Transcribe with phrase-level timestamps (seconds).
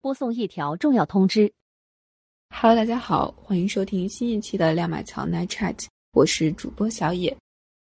[0.00, 1.52] 播送一条重要通知。
[2.50, 5.76] Hello，大家好，欢迎收听新一期的亮马桥 Night Chat，
[6.12, 7.36] 我是主播小野。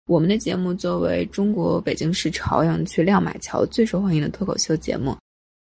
[0.08, 5.16] 我们的节目作为中国北京市朝阳区亮马桥最受欢迎的脱口秀节目，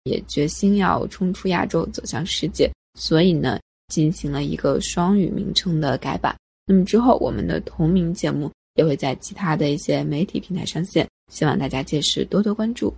[0.03, 6.35] 也决心要冲出亚洲走向世界，所以呢，进行了一个双语名称的改版。
[6.67, 12.93] 那么之后，我们的同名节目也会在其他的一些媒体平台上线，希望大家届时多多关注。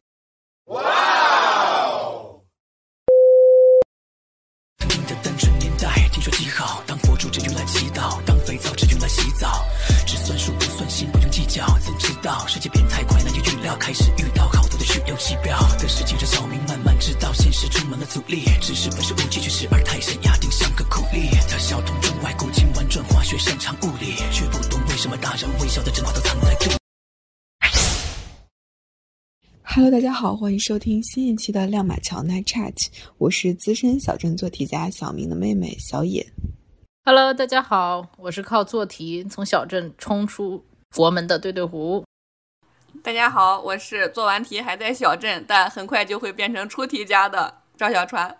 [9.31, 9.65] 早。
[10.05, 13.75] 只算数不算心，不用计较怎知道世界变太快，难以预料。
[13.77, 18.43] 开始遇到好多的虚有其表的事情，让小明慢慢知道现实充满了阻力。
[18.61, 21.29] 知识本是武器，却时而太深，压定像个苦力。
[21.49, 26.75] 他小通中外，古今玩转化学，擅长物理，却不懂为什么大人微笑的真话都藏在这里。
[29.63, 32.87] Hello，大家好，欢迎收听新一期的亮马桥 Night Chat，
[33.19, 36.25] 我是资深小镇做题家小明的妹妹小野。
[37.09, 40.65] Hello，大家好，我是靠做题从小镇冲出。
[40.91, 42.03] 佛门的对对胡，
[43.01, 48.35] 大家好，我是做完题还在小镇，但很快就会变成出题家的赵小川。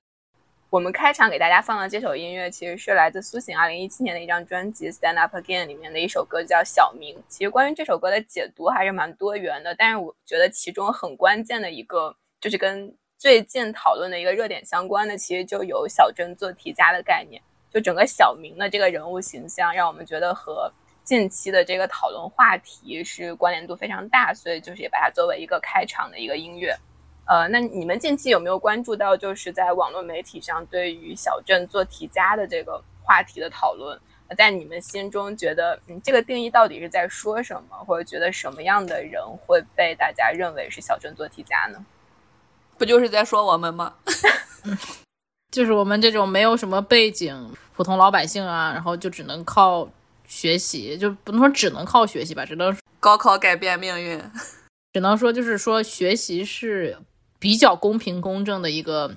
[0.69, 7.15] 我们开场给大家放的这首音乐，其实是来自苏醒二零一七年的一张专辑《Stand Up Again》里面的一首歌，叫《小明》。
[7.29, 17.41] 其实关于这首歌的解读还是蛮多元的，但是我觉得其中很关键的一个，就是跟最近讨论的一个热点相关的，其实就有小镇做题家的概念。
[17.71, 20.71] 就整个小明的这个人物形象，让我们觉得和。
[21.07, 26.75] 近期的这个讨论话题是关联度非常大，所以就是也把它作为一个开场的一个音乐。
[27.25, 33.97] 呃，那你们近期有没有关注到，就是在网络媒体上对于小镇做题家的这个话题的讨论？
[34.37, 41.85] 在你们心中，觉得嗯，这个定义到底是在说什么，或者觉得什么样的人会被大家认为是小镇做题家呢？
[42.77, 43.95] 不就是在说我们吗？
[45.51, 49.89] 就是我们这种没有什么背景、普通老百姓啊，然后就只能靠。
[50.29, 54.21] 学习就不能说只能靠学习吧，只能高考改变命运，
[54.91, 56.97] 只能说就是说学习是
[57.39, 59.15] 比较公平公正的一个，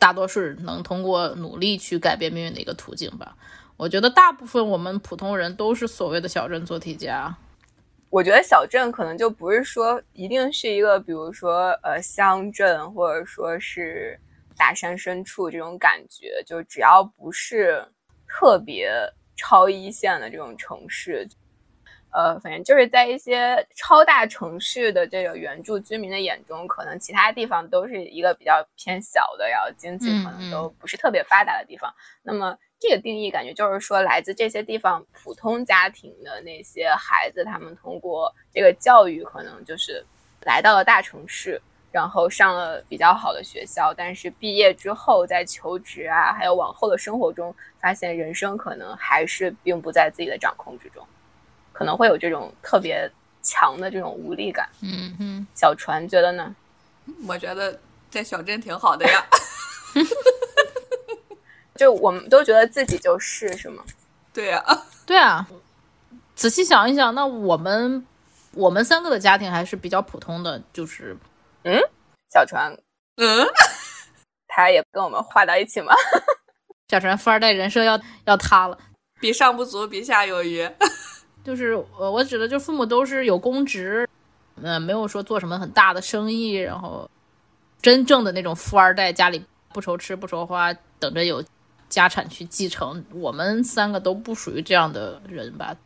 [0.00, 3.36] 大多数能通过努力去改变命运的一个途径吧。
[3.76, 7.32] 我觉得大部分我们普通人都是所谓的小镇做题家。
[8.10, 14.18] 我觉得小镇可能就不是说一定是一个，比如说呃乡镇或者说是
[14.58, 17.82] 大山深处这种感觉，就只要不是
[18.26, 18.90] 特别。
[19.40, 21.24] 超一线的这种城市，
[22.10, 31.94] 呃，反正就是在一些超大城市的这个原住居民的眼中，可能其他地方都是一个比较偏小的，然后经济可能都不是特别发达的地方。
[32.24, 40.04] 那么这个定义感觉就是说，来自这些地方普通家庭的那些孩子，他们通过这个教育，可能就是
[40.44, 41.62] 来到了大城市。
[41.90, 51.06] 然后上了比较好的学校，但是毕业之后在求职啊，还有往后的生活中，发现人生可能还是并不在自己的掌控之中，
[51.72, 53.10] 可能会有这种特别
[53.42, 54.68] 强的这种无力感。
[54.82, 56.54] 嗯嗯，小船觉得呢？
[57.26, 59.24] 我觉得在小镇挺好的呀。
[61.74, 63.82] 就我们都觉得自己就是是吗？
[64.32, 64.62] 对呀，
[65.06, 65.48] 对啊。
[66.34, 68.06] 仔细想一想，那我们
[68.52, 71.16] 我们三个的家庭还是比较普通的，就是。
[71.64, 71.80] 嗯，
[72.30, 72.72] 小船，
[73.16, 73.46] 嗯，
[74.48, 75.92] 他也跟我们画到一起吗？
[76.88, 78.78] 小船富二代人设要要塌了，
[79.20, 80.68] 比上不足，比下有余。
[81.44, 84.08] 就是我我指的，就是父母都是有公职，
[84.62, 87.08] 嗯，没有说做什么很大的生意，然后
[87.82, 91.42] 真正的那种富二代，家里不愁吃不愁花，等着有
[91.88, 93.04] 家产去继承。
[93.12, 95.76] 我们三个都不属于这样的人吧。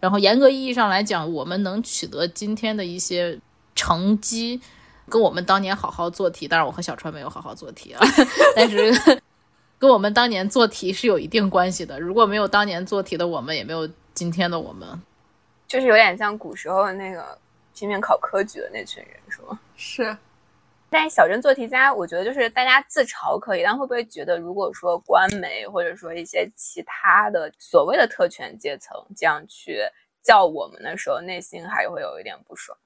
[0.00, 3.38] 然后严格意义上来讲，我们能取得今天的一些
[3.74, 4.60] 成绩。
[5.08, 8.00] 跟我们当年好好做题，当然我和小川没有好好做题啊，
[8.54, 8.92] 但是
[9.78, 11.98] 跟我们当年做题是有一定关系的。
[12.00, 14.88] 如果没有当年做题的我们，也没有今天的我们。
[15.66, 17.38] 就是有点像古时候的那个
[17.74, 19.58] 拼命考科举的那群人，是吗？
[19.76, 20.16] 是。
[20.90, 29.82] 但是小镇做题家，我觉得就是大家自嘲可以，但会不会觉得，如果说官媒或者说一些其他的所谓的特权阶层这样去
[30.22, 32.76] 叫我们的时候，内心还会有一点不爽？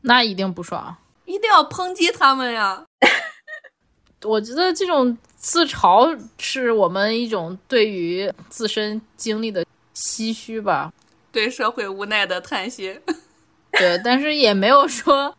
[0.00, 0.96] 那一定不爽。
[1.24, 2.84] 一定要抨击他们呀！
[4.24, 10.92] 我觉得这种自嘲是我们一种对于自身经历的唏嘘吧，
[11.30, 12.98] 对社会无奈的叹息。
[13.72, 15.36] 对，但是也没有说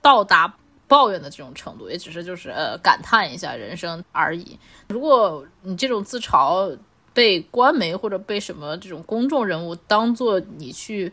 [0.00, 0.54] 到达
[0.86, 4.56] 抱怨的这种程度，也只是就是呃感叹一下人生而已。
[4.88, 6.78] 如果你这种自嘲
[7.12, 11.12] 被官媒或者被什么这种公众人物当做你去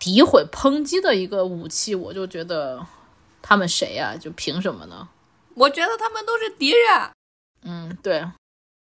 [0.00, 2.84] 诋毁抨击的一个武器，我就觉得。
[3.48, 4.16] 他们谁呀？
[4.16, 5.08] 就凭什么呢？
[5.54, 6.80] 我觉得他们都是敌人。
[7.62, 8.26] 嗯，对，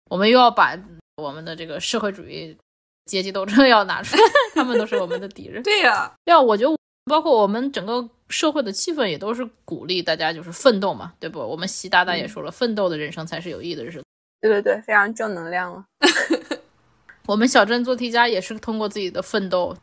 [0.08, 0.74] 我们又要把
[1.16, 2.56] 我们的这个社会主义
[3.04, 4.22] 阶级斗争要拿出来，
[4.56, 5.62] 他们都是我们的敌人。
[5.62, 6.74] 对呀、对啊，我觉得
[7.04, 11.38] 包括我们整个社会的气氛也都是鼓励大家就是奋斗嘛，对不？
[11.40, 14.02] 我们习大大也说了，奋斗的人生才是有意义的人生。
[14.40, 15.84] 对对对，非常正能量了。
[17.26, 19.76] 我们小镇做题家也是通过自己的奋斗，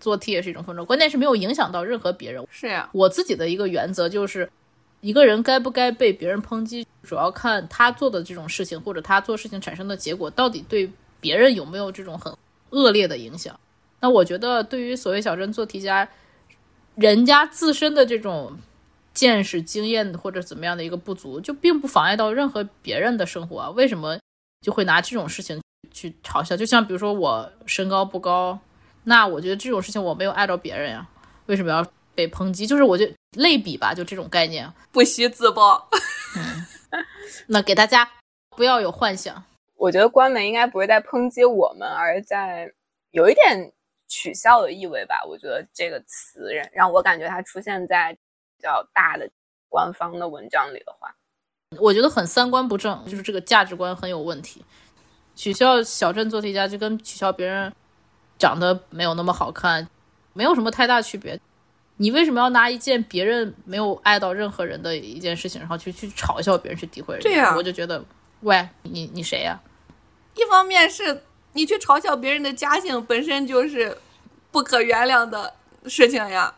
[0.00, 2.46] 做题也是一种风筝，关键是没有影响到任何别人。
[2.50, 4.50] 是呀，我自己的一个原则就是，
[5.00, 12.36] 一个人该不该被别人抨击，主要看他做的这种事情或者他做事情产生的结果到底对别人有没有这种很
[12.70, 13.58] 恶劣的影响。
[14.00, 16.06] 那我觉得，对于所谓小镇做题家，
[16.94, 18.58] 人家自身的这种
[19.14, 23.70] 见识、经验或者怎么样的一个不足，就并不妨碍到任何别人的生活啊。
[23.70, 24.18] 为什么
[24.60, 26.56] 就会拿这种事情去嘲笑？
[26.56, 28.58] 就像比如说我身高不高，
[29.04, 31.06] 那我觉得这种事情我没有碍着别人呀，
[31.46, 32.66] 为什么要被抨击？
[32.66, 33.06] 就是我就
[33.36, 34.70] 类比吧，就这种概念。
[34.90, 35.88] 不惜自爆。
[37.48, 38.10] 那给大家
[38.50, 39.44] 不要有幻想。
[39.76, 42.72] 我觉得官媒应该不是在抨击我们，而是在
[43.10, 43.72] 有一点
[44.08, 45.22] 取笑的意味吧。
[45.28, 49.28] 我觉得这个词让让我感觉它出现在比较大的
[49.68, 51.14] 官方的文章里的话，
[51.78, 54.64] 我觉得很三观不正，就是这个价值观很有问题。
[55.34, 57.70] 取笑小镇做题家就跟取笑别人
[58.38, 59.88] 长得没有那么好看，
[60.32, 61.40] 没有什么太大区别。
[61.96, 67.30] 你为什么要拿一件别人没有爱到任何人的一件事情，然后去去嘲笑别人，去诋毁人家？
[67.30, 68.04] 对呀我就觉得，
[68.40, 69.60] 喂，你你谁呀、
[70.34, 71.22] 一方面是
[71.52, 73.96] 你去嘲笑别人的家境本身就是
[74.50, 75.54] 不可原谅的
[75.86, 76.52] 事情呀，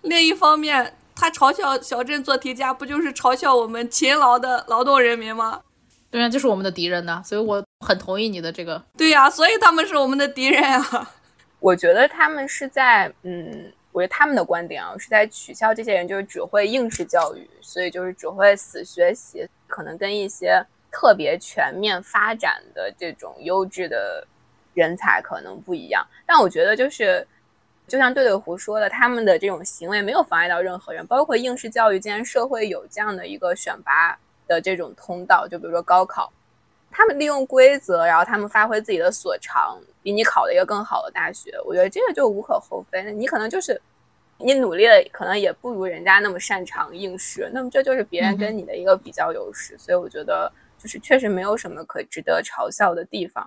[0.00, 5.60] 另一方面，他嘲笑小镇做题家，不就是嘲笑我们勤劳的劳动人民吗？
[6.16, 7.22] 对呀、就是我们的敌人呢。
[7.22, 8.82] 所以我很同意你的这个。
[8.96, 10.82] 对呀，所以他们是我们的敌人呀。
[11.60, 24.26] 我觉得他们是在，嗯，我觉得他们的观点啊，是在取笑这些人就是只会应试教育，所以就是只会死学习，可能跟一些特别全面发展的这种优质的
[24.72, 26.02] 人才可能不一样。
[26.24, 27.26] 但我觉得就是，
[27.86, 36.32] 就像对对胡说的，他们的这种行为没有妨碍到任何人，包括应试教育，既然社会有这样的一个选拔的这种通道，就比如说高考。
[36.90, 43.12] 他们利用规则，然后他们发挥自己的所长，比你考了一个更好的大学，我觉得这个就无可厚非。
[43.12, 43.78] 你可能就是
[44.38, 49.76] 你努力了，可能也不如人家那么擅长应试，那么这就是别人跟你的一个比较优势。
[49.76, 53.46] 所以我觉得就是确实没有什么可值得嘲笑的地方。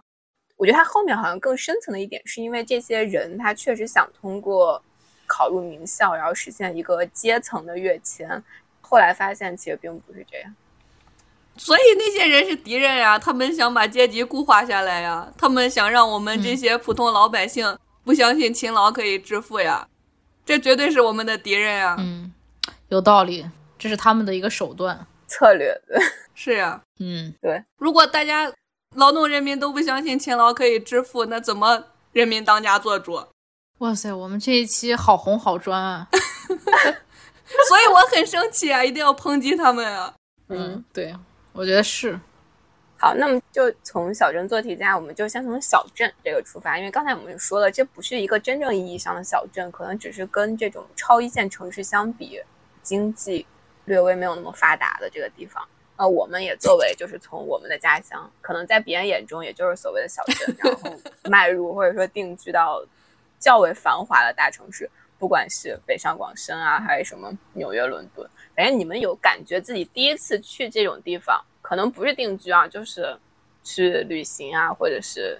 [0.55, 4.79] 我觉得他后面好像更深层的一点，是因为这些人他确实想通过
[5.25, 8.43] 考入名校，然后实现一个阶层的跃迁，
[8.81, 10.55] 后来发现其实并不是这样。
[11.59, 19.87] 所以那些人是敌人呀，他们想把阶级固化下来呀，他们想让我们这些普通老百姓不相信勤劳可以致富呀，
[20.45, 21.95] 这绝对是我们的敌人呀。
[21.99, 22.33] 嗯，
[22.87, 23.45] 有道理，
[23.77, 25.05] 这是他们的一个手段。
[25.27, 26.01] 策略对，
[26.33, 28.51] 是呀，嗯，对如果大家
[28.95, 31.83] 劳动人民都不相信勤劳可以致富，那怎么
[32.13, 33.21] 人民当家做主？
[33.79, 36.07] 哇塞，我们这一期好红好专啊！
[37.67, 40.13] 所以我很生气啊，一定要抨击他们啊！
[40.47, 41.15] 嗯，对，
[41.59, 42.17] 我觉得是。
[42.97, 52.41] 好，那么就从小镇做题家，我们就先从小镇这个出发，因为刚才我们也说了，这不是一个真正意义上的小镇，可能只是跟这种超一线城市相比，
[52.81, 53.45] 经济
[53.83, 55.61] 略微没有那么发达的这个地方。
[55.97, 60.97] 呃，我们也作为就是从我们的家乡，可能在别人眼中也就是所谓的小镇，然后
[61.29, 62.81] 迈入或者说定居到
[63.37, 73.15] 较为繁华的大城市，不管是北上广深啊，还是什么纽约、伦敦，反正你们有感觉自己第一次去这种地方，可能不是定居啊，就是
[73.63, 75.39] 去旅行啊，或者是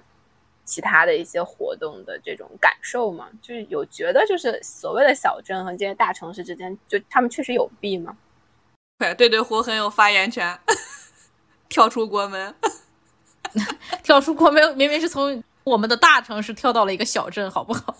[0.63, 3.27] 其他的一些活动的这种感受嘛？
[3.41, 8.15] 就是有觉得就是所谓的小镇和这些大城市之间，就他们确实有弊吗？
[8.99, 10.59] 对对对，胡很有发言权，
[11.67, 12.53] 跳出国门。
[14.03, 17.97] 跳出国门，明明是从我们的大城市跳到了一个小镇，好不好？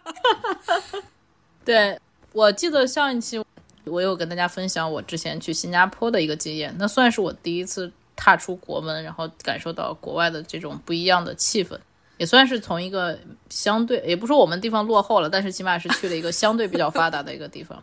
[1.64, 1.98] 对，
[2.32, 3.42] 我记得上一期
[3.86, 11.78] 我有跟大家分享我之前去新加坡的一个经验，那算是我第一次踏出国门，然后感受到国外的这种不一样的气氛，
[12.18, 13.18] 也算是从一个
[13.50, 17.82] 相对，也不说我们地方落后了，但是起码是去了一个相对比较发达的一个地方。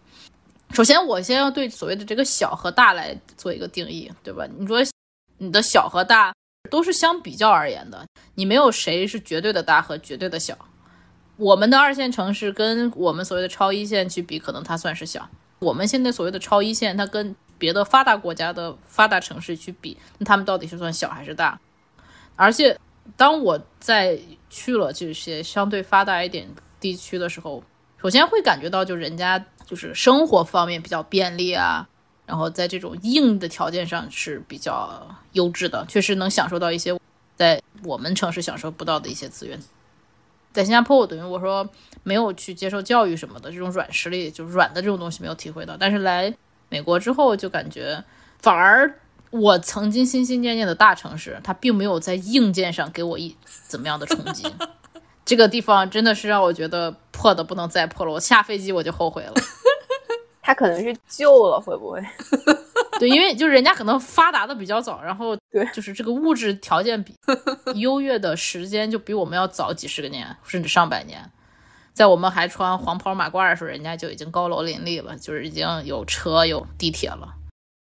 [0.74, 4.48] 首先，我先要对所谓的这个小和大来做一个定义，对吧？
[4.58, 4.82] 你说
[5.38, 6.34] 你的小和大
[6.70, 8.06] 都是相比较而言的，
[8.36, 10.58] 你没有谁是绝对的大和绝对的小。
[11.36, 15.28] 我们的二线城市跟我们所谓的超一线去比，可能它算是小。
[15.62, 21.60] 我们现在所谓的超一线，它跟别的发达国家的发达城市去比，那他们到底是算小还是大？
[22.36, 22.80] 而且，
[23.16, 26.50] 当我在去了这些相对发达一点
[26.80, 27.64] 地区的时候，
[28.02, 31.88] 首先会感觉到，就人家就是生活方面比较便利啊，
[32.26, 37.00] 然后在这种硬的条件上是比较优质的，确实能享受到一些
[37.36, 39.60] 在我们城市享受不到的一些资源。
[40.54, 41.68] 在新加坡，我等于我说
[42.04, 45.78] 没有去接受教育什么的，这种软实力就是软的这种东西没有体会到。
[45.80, 46.34] 但是来
[46.70, 48.04] 美国之后，就感觉
[48.40, 48.94] 反而
[49.30, 53.36] 我曾经心心念念的大城市，它并没有在硬件上给我一
[53.68, 54.46] 怎么样的冲击。
[55.24, 59.34] 这个地方真的是让我觉得破的不能再破了，我下飞机我就后悔了。
[60.42, 62.02] 它可能是旧了，会不会？
[63.02, 67.16] 对，因为就是人家可能发达的比较早，然后对，就是这个物质条件比
[67.74, 71.20] 优越的时间就比我们要早几十个年，甚至上百年。
[71.94, 77.34] 在我们还穿黄袍马褂的时候，人家就已经高楼林立了，就是已经有车有地铁了。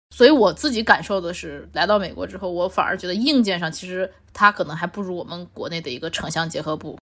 [0.09, 6.97] 所以我自己感受的是，来到美国之后，我反而觉得硬件上其实它可能还不如我们国内的一个城乡结合部。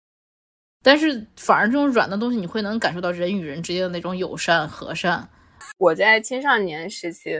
[0.83, 5.29] 但是反而这种软的东西，你会能感受到人与人之间的那种友善和善。
[5.77, 7.31] 我在青少年时期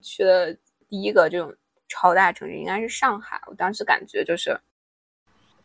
[0.00, 0.56] 去的
[0.88, 1.54] 第一个这种
[1.88, 4.58] 超大城市应该是上海，我当时感觉就是，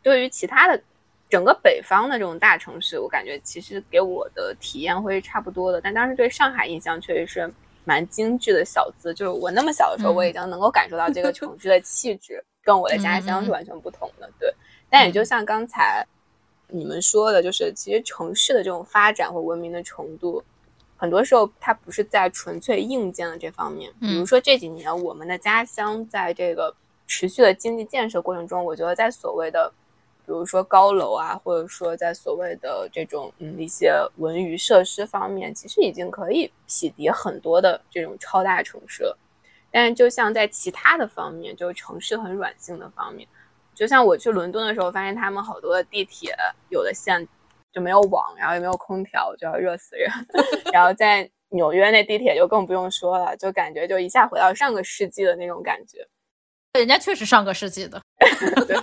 [0.02, 0.82] 对于其他的
[1.30, 5.82] 整个北方的这种大城市，我感觉其实给我的体验会差不多的。
[5.82, 7.52] 但当时对上海印象确实是
[7.84, 14.30] 蛮精致的小资，就是我那么小的时候，我已经能够感受到这个城市的气质跟我的家乡是完全不同的。
[14.40, 14.54] 对，
[14.90, 16.06] 但也就像刚才
[16.68, 20.44] 你们说的，就是其实城市的这种发展和文明的程度。
[20.98, 23.92] 很多时候，它不是在纯粹硬件的这方面。
[24.00, 26.74] 比如说这几年，我们的家乡在这个
[27.06, 29.70] 持续的经济建设过程中，我觉得在所谓的，
[30.26, 39.18] 比如说高楼啊，或者说在所谓的这种嗯一些文娱设施方面，其实已经可以匹敌很多的这种超大城市了。
[39.70, 43.28] 但是，就像在其他的方面，就是城市很软性的方面，
[43.74, 46.34] 就像我去伦敦的时候，发现他们好多的地铁
[46.70, 47.28] 有的线。
[47.74, 50.10] 就没有网，然后也没有空调，就要热死人。
[50.76, 56.06] 然后在纽约那地铁就更不用说了，就感觉就一下回到上个世纪的那种感觉。
[56.74, 58.02] 人家确实上个世纪的，
[58.68, 58.76] 对。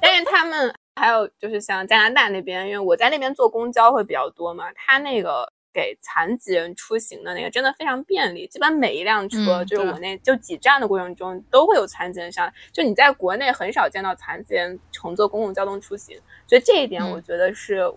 [0.00, 12.50] 但是他们还有就是像加拿大那边，因为我在那边坐公交会比较多嘛，他那个给残疾人出行的那个真的非常便利，基本每一辆车就是我那就几站的过程中都会有残疾人上。
[12.72, 17.92] 就你在国内很少见到残疾人乘坐公共交通出行，所以这一点我觉得是。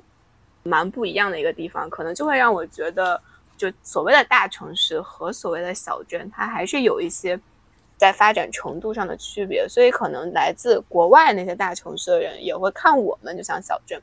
[0.64, 3.22] 蛮不一样的一个地方，可能就会让我觉得，
[3.58, 7.40] 就所谓的大城市和所谓的小镇，它还是有一些
[7.98, 9.68] 在发展程度上的区别。
[9.68, 14.02] 所以，可能来自国外那些大城市的人也会看我们就像小镇，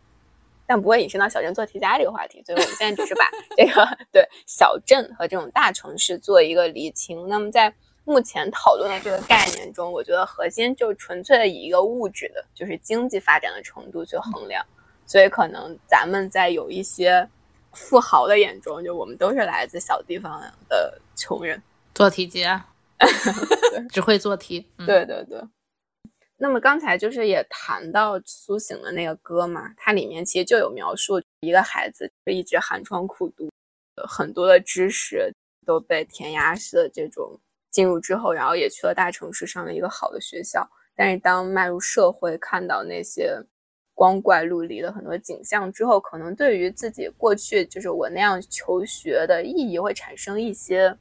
[0.66, 2.42] 但不会引申到小镇做题家这个话题。
[2.44, 3.24] 所以我们现在只是把
[3.56, 7.28] 这个对小镇和这种大城市做一个厘清。
[7.28, 7.72] 那么，在
[8.04, 14.64] 目前讨论的这个概念中，我觉得核心就纯粹的以一个物质的，就是经济发展的程度去衡量。
[15.08, 17.26] 所以，可能咱们在有一些
[17.72, 20.38] 富豪的眼中，就我们都是来自小地方
[20.68, 21.62] 的穷人，
[21.94, 22.62] 做题家，
[23.88, 24.66] 只会做题。
[24.86, 25.42] 对对对。
[26.36, 33.50] 那么刚才就是也谈到苏醒的那个歌嘛，它里面其实就有描述一个孩子就一直寒窗苦读，
[34.06, 35.32] 很多的知识
[35.64, 43.42] 都被填鸭式的这种进入之后，然后也去了大城市上了一个好的学校，但是当迈入社会，看到那些。
[43.98, 50.96] 光怪陆离的很多景象之后，可能对于自己过去就是我那样求学的意义会产生一些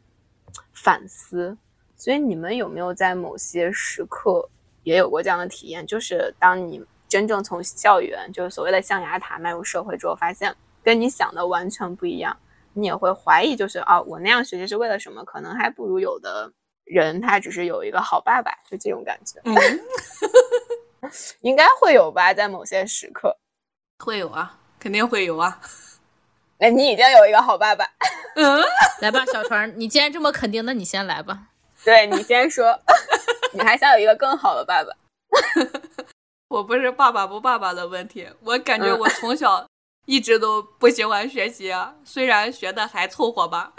[0.73, 1.55] 反思。
[1.95, 4.49] 所以你们有没有在某些时刻
[4.81, 5.85] 也有过这样的体验？
[5.85, 10.51] 就是当你真正从校园，就是所谓的象牙塔迈入社会之后，发现
[10.83, 12.35] 跟你想的完全不一样，
[12.73, 15.23] 你也会怀疑，就是啊，我那样学习是为了什么？
[15.23, 16.51] 可能还不如有的
[16.83, 19.39] 人他只是有一个好爸爸，就这种感觉。
[21.41, 23.37] 应该会有吧，在某些时刻，
[24.03, 25.61] 会有啊，肯定会有啊。
[26.59, 27.87] 那你已经有一个好爸爸，
[28.35, 28.63] 嗯，
[29.01, 31.47] 来吧，小船，你既然这么肯定，那你先来吧。
[31.85, 32.77] 对你先说，
[33.53, 34.91] 你还想有一个更好的爸爸？
[36.47, 39.67] 我不是爸爸不爸爸的问题，我感觉我从小
[40.05, 43.73] 一直都不喜欢学习，啊虽然学的还凑合吧。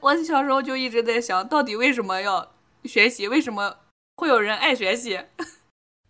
[0.00, 2.52] 我小时候就一直在想，到底为什么要
[2.84, 3.28] 学习？
[3.28, 3.76] 为什么
[4.16, 5.20] 会有人爱学习？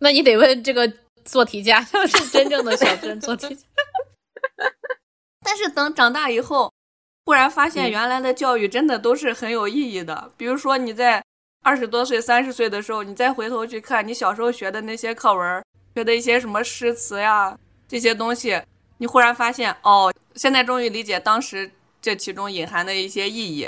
[0.05, 0.93] 那你得问这个
[1.25, 3.63] 做题家，要 是真正的小镇做题家。
[5.41, 6.71] 但是等长大以后，
[7.25, 10.31] 忽然发现原来的教育真的都是很有意义的。
[10.37, 11.25] 比如说你在
[11.63, 17.59] 二十多岁、三十岁的时候，你再回头去看你小时候学的那些课文，学的一些什么诗词呀
[17.89, 18.61] 这些东西，
[18.99, 21.71] 你忽然发现，哦，现在终于理解当时
[22.03, 23.67] 这其中隐含的一些意义。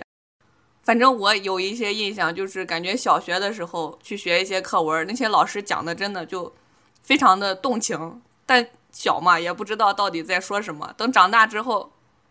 [0.86, 6.54] 反正我有一些印象，就是感觉小学的时候去学一些课文，那些老师讲的真的就
[7.02, 10.94] 非常的动情，但小嘛也不知道到底在说什么。
[10.96, 11.90] 等长大之后，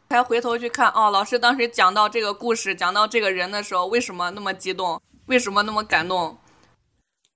[0.10, 5.02] 才回头去看，哦，老师当时讲到这个故事，讲到这个人的时候，为什么那么激动？
[5.26, 6.38] 为什么那么感动？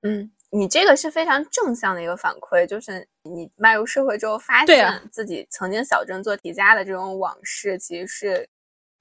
[0.03, 8.49] 嗯，你这个是非常正向的一个反馈，就是你迈入社会之后，发现自己曾经小镇做题家的这种往事，其实是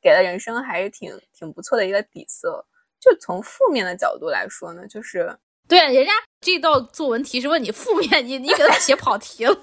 [0.01, 2.65] 给了人生还是挺挺不错的一个底色。
[3.01, 5.39] 就从负面的角度来说呢，就是
[5.69, 9.57] 对，人家这道作文题是问你负面，你你给他写跑题了，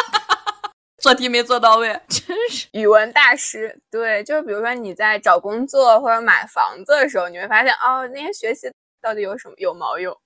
[1.02, 2.66] 做题没做到位， 真是。
[2.72, 10.16] 语文大师，对，就是比如说你在找工作或者买房子的时候，你会发现哦，那些学习到底有什么有毛用？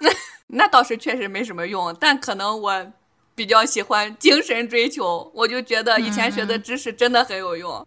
[0.48, 2.92] 那倒是确实没什么用，但可能我
[3.34, 7.86] 比较喜欢精神追求，我就觉得以前学的知识真的很有用。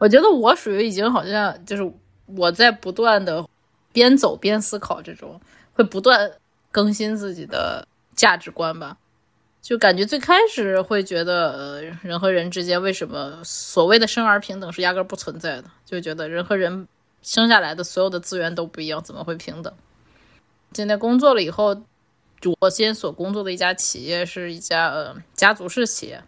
[0.00, 1.92] 我觉得我属于已经好像就是
[2.24, 3.46] 我在不断的
[3.92, 5.38] 边走边思考，这种
[5.74, 6.32] 会不断
[6.72, 8.96] 更新自己的价值观吧。
[9.60, 15.64] 就感觉最开始会觉得，呃，人和人之间为什么所谓的生而平等是压根不存在的？
[15.84, 16.88] 就觉得人和人
[17.20, 19.70] 生下来的所有的资源都不一样，怎么会平等？
[20.72, 21.76] 现在工作了以后，
[22.58, 26.22] 我现在所工作的一家企业是一家呃家族式企业，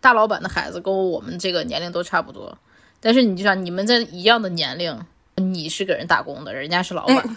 [0.00, 2.56] 大老板的孩子跟我们这个年龄都差不多，
[3.04, 4.96] 但是你就想，你们在一样的年龄，
[5.34, 7.36] 你是给人打工的，人家是老板，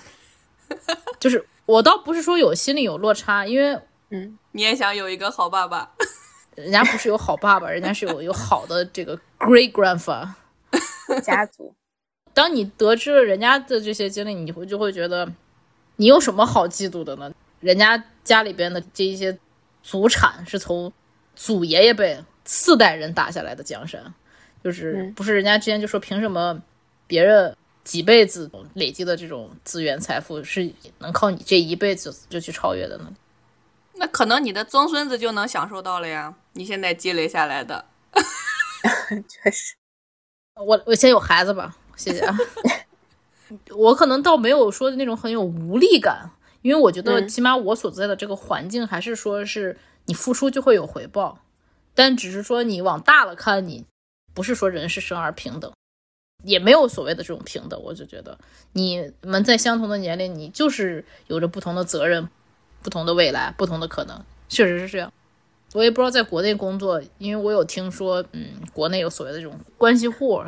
[1.19, 3.77] 就是我倒不是说有心里有落差，因为
[4.11, 5.91] 嗯你也想有一个好爸爸？
[6.55, 10.29] 人家不是有好爸爸，人家是有有好的这个 great grandfather。
[11.23, 11.73] 家族，
[12.33, 15.27] 当你得知了人家的这些经历，你会就会觉得，
[15.95, 17.31] 你有什么好嫉妒的呢？
[17.59, 19.37] 人家家里边的这一些
[19.81, 20.93] 祖产是从
[21.35, 24.13] 祖爷爷辈四代人打下来的江山，
[24.65, 26.59] 就是嗯不是人家之前就说凭什么
[27.05, 30.67] 别人几辈子累积的这种资源财富是
[30.97, 33.13] 能靠你这一辈子就去超越的呢？
[33.93, 37.85] 那可能你的曾孙子就能享受到了呀，你现在积累下来的。
[39.29, 39.75] 确实，
[40.55, 42.35] 我我先有孩子吧，谢谢啊。
[43.69, 46.31] 我可能倒没有说的那种很有无力感，
[46.63, 51.37] 因为我觉得嗯起码我所在的这个环境还是说是你付出就会有回报，
[51.93, 53.85] 但只是说你往大了看，你
[54.35, 55.71] 不是说人是生而平等，
[56.43, 57.81] 也没有所谓的这种平等。
[57.81, 58.37] 我就觉得
[58.73, 62.29] 你们在相同的年龄，你就是有着不同的责任、
[62.83, 65.11] 不同的未来、不同的可能，确实是这样。
[65.73, 70.41] 我也不知道在国内工作，因为我有听说，嗯，国内有所谓的这种关系户，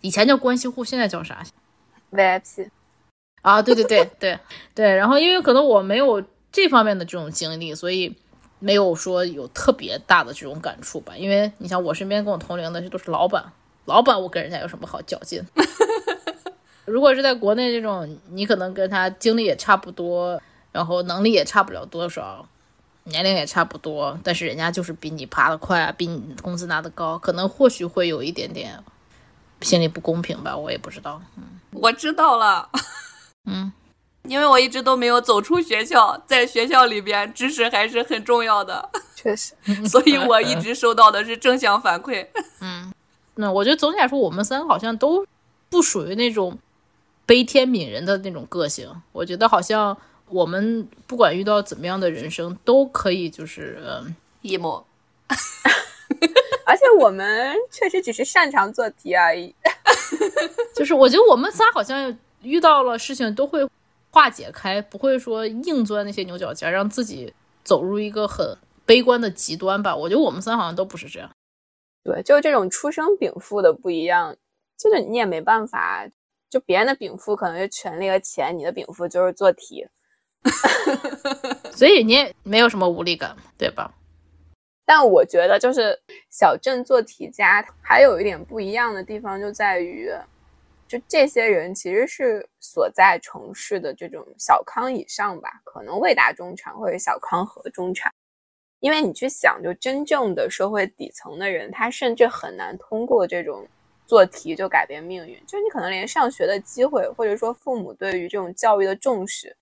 [0.00, 1.44] 以前叫关系户，现在叫啥
[2.10, 2.68] VIP，
[3.42, 3.60] 啊？
[3.60, 4.38] 对对对对
[4.74, 4.94] 对。
[4.94, 8.16] 然后因为可能我没有这方面的这种经历，所以
[8.62, 11.16] 没有说有特别大的这种感触吧。
[11.16, 13.44] 因为你像我身边跟我同龄的，这都是老板，
[13.86, 15.44] 老板我跟人家有什么好较劲？
[16.86, 22.46] 如果是在国内这种，你可能跟他经历也差不多，然后能力也差不了多少，
[23.04, 28.82] 年龄也差不多，但是人家就是比你爬得快啊，比你工资拿得高，可能或许会有一点点
[29.60, 31.20] 心里不公平吧，我也不知道。
[31.36, 31.44] 嗯
[31.74, 32.68] 我知道了，
[33.46, 33.72] 嗯，
[34.28, 39.54] 因为我一直都没有走出学校，在学校里边知识还是很重要的， 确实，
[39.88, 42.26] 所以我一直收到的是正向反馈。
[42.60, 42.92] 嗯
[43.34, 45.26] 那我觉得总体来说，我们三个好像都
[45.70, 46.58] 不属于那种
[47.24, 48.88] 悲天悯人的那种个性。
[49.10, 49.96] 我觉得好像
[50.28, 54.84] 我们不管遇到怎么样的人生，都可以就是嗯 emo，
[56.66, 59.54] 而且我们确实只是擅长做题而已。
[60.74, 63.66] 就是我觉得我们仨好像遇到了事情都会
[64.12, 67.32] 化解开，不会说硬钻那些牛角尖，让自己
[67.64, 69.96] 走入一个很悲观的极端吧。
[69.96, 71.30] 我觉得我们三好像都不是这样。
[72.04, 74.36] 对，就是这种出生禀赋的不一样，
[74.78, 76.06] 就是你也没办法。
[76.50, 79.88] 就别人的禀赋可能是权力和钱，你的禀赋就是做题。
[81.72, 83.94] 所以你也没有什么无力感，对吧？
[84.84, 85.98] 但我觉得，就是
[86.28, 90.10] 小镇做题家还有一点不一样的地方，就在于，
[90.92, 98.12] 就这些人其实是所在城市的这种小康以上吧，可能未达中产或者小康和中产。
[98.80, 103.66] 因为你去想，就真正的社会底层的人，他甚至很难通过这种
[104.04, 105.42] 做题就改变命运。
[105.46, 109.56] 就你可能连上学的机会，或者说父母对于这种教育的重视，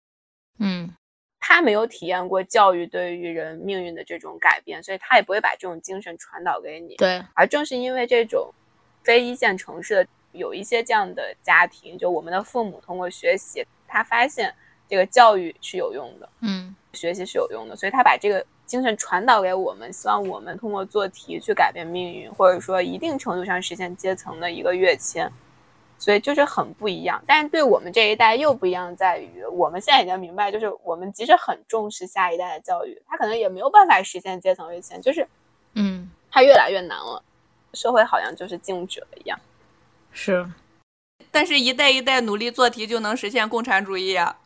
[0.59, 0.93] 嗯
[1.39, 6.97] 他没有体验过教育对于人命运的这种改变，所以他也不会把这种精神传导给你。
[6.97, 8.53] 对，而正是因为这种
[9.05, 14.55] 非一线城市的有一些这样的家庭，就我们的父母通过学习，他发现
[14.89, 25.31] 这个教育是有用的，嗯学习是有用的，所以他把这个精神传导给我们，希望我们通过做题去改变命运，或者说一定程度上实现阶层的一个跃迁。
[26.03, 35.29] 所以就是很不一样，但是对我们这一代又不一样，在于我们现在已经明白，就是我们即使很重视下一代的教育，他可能也没有办法实现阶层跃迁，就是
[35.75, 37.23] 嗯它越来越难了。
[37.75, 39.39] 社会好像就是静止了一样。
[40.23, 40.47] 是，
[41.31, 44.39] 但是，一代一代努力做题就能实现共产主义啊！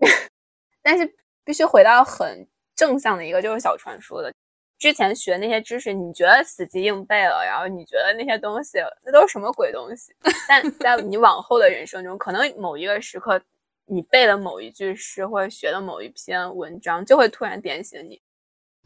[0.82, 4.30] 但是必须回到很正向的一个，就是小传说的。
[4.78, 10.14] 之前学那些知识，你觉得死记硬背了，然后你觉得那些东西那都是什么鬼东西？
[10.46, 13.40] 但在你往后的人生中，可能某一个时刻，
[13.86, 18.20] 你背了某一句诗或者学了某一篇文章，就会突然点醒你。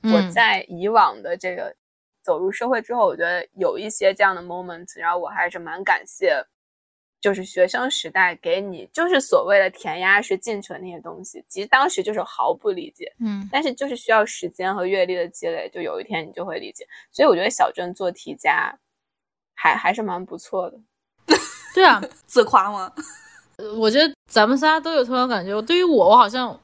[0.05, 1.75] 我在以往的这个
[2.27, 6.45] 走入社会之后，我觉得有一些这样的 moment，然后我还是蛮感谢。
[7.19, 16.87] 就是学生时代给你，就是所谓的填鸭式进去的那些东西，其实当时就是毫不理解，嗯，但是就是需要时间和阅历的积累，就有一天你就会理解。
[17.11, 18.73] 所以我觉得小镇做题家
[19.55, 20.79] 还还是蛮不错的。
[21.75, 22.93] 对啊， 自夸吗？
[23.77, 25.61] 我觉得咱们仨都有同样感觉。
[25.63, 26.57] 对于我，我好像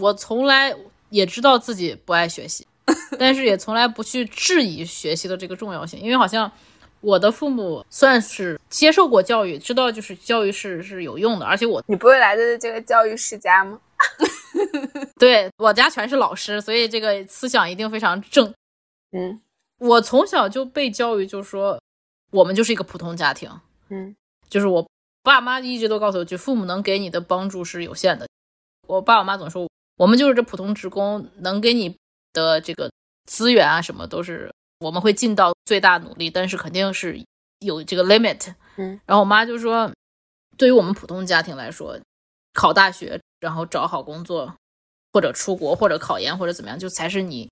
[0.00, 0.74] 我从来
[1.10, 2.66] 也知道自己不爱学习，
[3.20, 6.50] 但是也从来不去质疑学习的这个重要性，因为好像。
[7.00, 13.78] 我的父母算是接受过教育，知道就是教育是是有用的，而且我你不会来自这个教育世家吗？
[15.20, 18.50] 对我家全是老师，所以这个思想一定非常正。
[19.12, 19.38] 嗯，
[19.80, 21.78] 我从小就被教育，就是说
[22.30, 23.50] 我们就是一个普通家庭。
[23.90, 24.16] 嗯，
[24.48, 24.88] 就是我
[25.22, 28.26] 爸妈一直都告诉我，就父母能给你的帮助是有限的。
[28.86, 31.94] 我爸我妈总说，我们就是这普通职工，能给你
[32.32, 32.90] 的这个
[33.26, 34.52] 资源啊什么都是。
[34.80, 37.18] 我们会尽到最大努力，但是肯定是
[37.60, 38.52] 有这个 limit。
[38.76, 39.90] 嗯，然后我妈就说，
[40.58, 41.98] 对于我们普通家庭来说，
[42.52, 44.52] 考大学，然后找好工作，
[45.12, 47.48] 或者出国，或者考研，或者怎么样，就才是你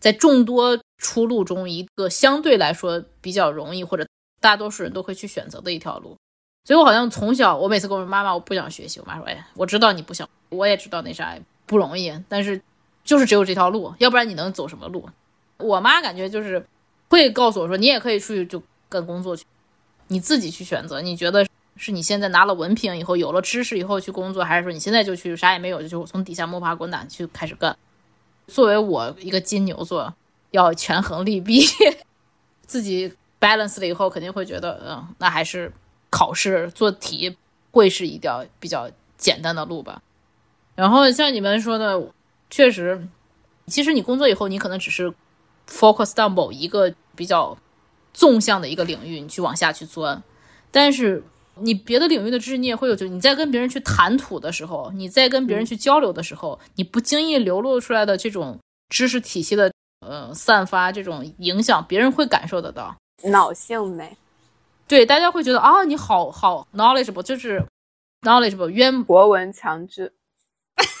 [0.00, 4.04] 在众多出路中一个相对来说比较容易，或者
[4.40, 6.16] 大多数人都会去选择的一条路。
[6.64, 12.60] 所以我好像从小，我每次跟我说妈妈我不想学习，我妈说，哎，我知道你不想，我也知道那啥不容易，但是
[13.04, 15.08] 就是只有这条路，要不然你能走什么路？
[15.58, 16.66] 我妈感觉就是
[17.08, 19.44] 会告诉我说，你也可以出去就干工作去，
[20.08, 21.00] 你自己去选择。
[21.00, 27.76] 你觉得是你现在拿了文凭以后，有了知识以后去工作，还是说你现在就去啥也没有，就从底下摸爬滚打去开始干？
[28.46, 30.14] 作为我一个金牛座，
[30.50, 31.62] 要权衡利弊，
[32.66, 35.72] 自己 balance 了以后，肯定会觉得，嗯，那还是
[36.10, 37.36] 考试做题
[37.70, 40.02] 会是一条比较简单的路吧。
[40.74, 42.00] 然后像你们说的，
[42.54, 43.08] 确实，
[43.66, 45.12] 其实你工作以后，你可能只是。
[45.66, 47.56] focus 到某一个比较
[48.12, 50.22] 纵向的一个领域，你去往下去钻。
[50.70, 58.58] 但是你别的领域的知识你也会有，就你在跟别人去谈吐的时候，你在跟别人去交流的时候，你不经意流露出来的这种
[58.90, 59.72] 知识体系的
[60.06, 62.94] 呃散发，这种影响，别人会感受得到。
[63.22, 64.18] 脑性美，
[64.86, 67.64] 对，大家会觉得啊，你好好 knowledgeable，就是
[68.20, 70.12] knowledgeable，渊博文强志。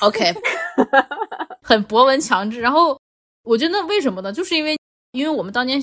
[0.00, 0.32] OK，
[1.62, 2.98] 很博闻强志，然后。
[3.46, 4.32] 我觉得为什么呢？
[4.32, 4.74] 就是因为，
[5.12, 5.78] 因为我们当年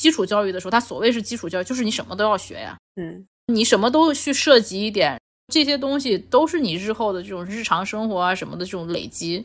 [0.00, 2.74] 基础教育的时候，它所谓是基础教育，就是你什么都要学呀。
[2.96, 5.20] 嗯，你什么都去涉及一点，
[5.52, 9.44] 这些东西都是你日后的这种日常生活啊什么的这种累积，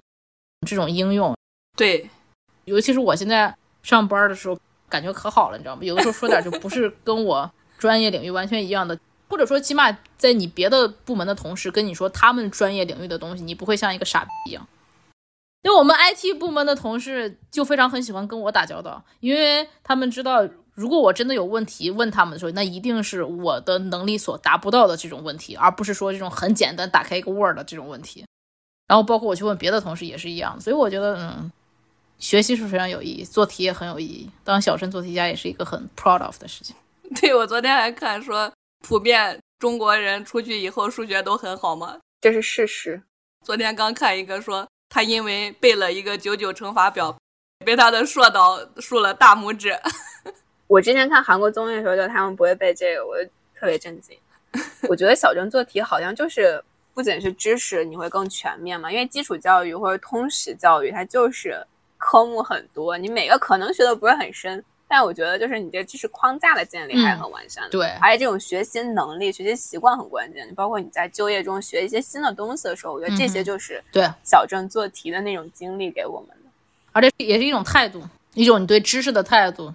[0.66, 1.36] 这种应用。
[1.76, 2.10] 对，
[2.64, 4.58] 尤其是我现在上班的时候，
[4.88, 5.84] 感觉可好了，你知道吗？
[5.84, 14.66] 有的时候说点就不是跟我专业领域完全一样的，或者说起码在你别的部门的同事跟你说他们专业领域的东西，你不会像一个傻逼一样。
[15.64, 28.24] 因为我们 IT 部门的同事就非常很喜欢跟我打交道，因为他们知道，如果我真的有问题问他们的时候，那一定是我的能力所达不到的这种问题，而不是说这种很简单打开一个 Word 的这种问题。
[28.88, 31.52] 然后包括我去问别的同事也是一样，所以我觉得，嗯，
[32.18, 34.30] 学习是非常有意义，做题也很有意义。
[34.46, 36.74] 当小镇做题家也是一个很 proud of 的事情。
[37.20, 38.50] 对，我昨天还看说，
[38.88, 43.02] 普遍中国人出去以后数学都很好嘛，这是事实。
[43.44, 44.66] 昨天刚看一个说。
[44.90, 47.16] 他因为背了一个九九乘法表，
[47.66, 49.78] 被他的硕导竖了大拇指。
[50.68, 54.18] 我之前看韩国综艺的时候，就他们不会背这个，我就特别震惊。
[54.90, 61.66] 我觉得小镇做题好像就是不仅是知识，你会更全面嘛，因为基础教育或者通识教育，它就是
[61.98, 64.64] 科目很多，你每个可能学的不是很深。
[64.88, 70.54] 但我觉得，就是你这知识框架的建立还是很完善的，对，而且这种学习能力、学习习惯很关键。
[70.56, 76.50] 包括你在就业中学一些新的东西的时候，我觉得这些就是对小镇做题的那种经历给我们的，
[76.94, 78.02] 而且也是一种态度，
[78.34, 79.74] 一种你对知识的态度。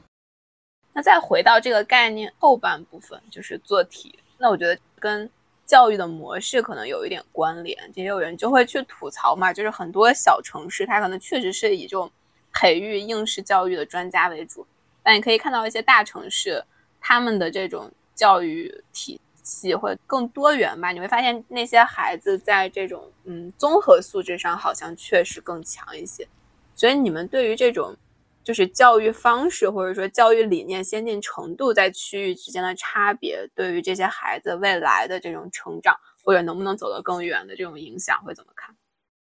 [0.95, 4.19] 那再回到这个概念后半部分，就是做题。
[4.39, 5.29] 那我觉得跟
[5.67, 12.11] 教育的模式可能有一点关联，也有人就会去吐槽嘛，就是很多小城市它可能确实是以这种
[12.53, 14.67] 培育应试教育的专家为主。
[15.03, 16.65] 但你可以看到一些大城市，
[17.01, 20.93] 他们的这种教育体系会更多元吧？
[20.93, 26.27] 你会发现那些孩子在这种嗯综合素质上好像确实更强一些。
[26.75, 27.97] 所以你们对于这种
[28.45, 38.75] 就是教育方式或者说教育理念先进程度在区域之间的差别，对于这些孩子未来的这种成长或者能不能走得更远的这种影响会怎么看？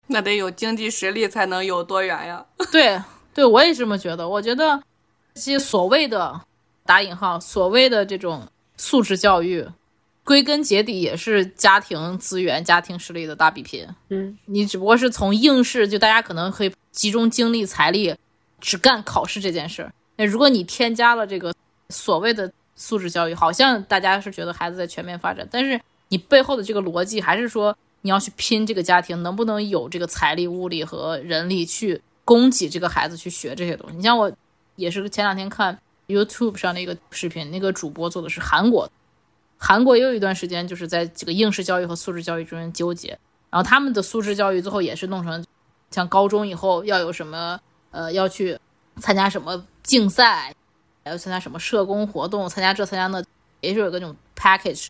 [0.06, 2.44] 那得有经济实力才能有多远呀？
[2.72, 2.98] 对，
[3.34, 4.26] 对我也这么觉得。
[4.26, 4.97] 我觉得这
[5.40, 6.40] 些所谓的
[6.84, 8.46] 打引号所谓的这种
[8.76, 9.66] 素质教育。
[10.24, 13.88] 归根结底也是家庭资源、家庭实力的大比拼。
[14.10, 18.14] 嗯，你只不过是从应试，就大家可能会集中精力、财力，
[18.60, 19.90] 只干考试这件事。
[20.16, 21.54] 那如果你添加了这个
[21.88, 33.96] 所谓的素质教育，好像大家是觉得孩子在全面发展，但是你背后的这个逻辑还是说你要去拼这个家庭能不能有这个财力、物力和人力去供给这个孩子去学这些东西。
[33.96, 34.30] 你像我
[34.78, 38.88] 也是前两天看 YouTube 上的一个视频，那个主播做的是韩国。
[39.58, 43.18] 韩国也有一段时间就是在这个应试教育和素质教育中间纠结，
[43.50, 45.44] 然后他们的素质教育最后也是弄成，
[45.90, 47.58] 像高中以后要有什么
[47.90, 48.56] 呃要去
[49.00, 50.54] 参加什么竞赛，
[51.04, 53.20] 还要参加什么社工活动，参加这参加那，
[53.60, 54.86] 也是有个那种 package，